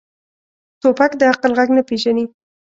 [0.81, 2.25] توپک د عقل غږ نه پېژني.